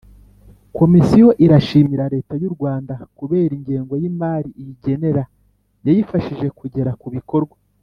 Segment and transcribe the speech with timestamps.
[0.77, 5.23] Komisiyo irashimira leta y u rwanda kubera ingengo y imari iyigenera
[5.85, 7.55] yayifashije kugera ku bikorwa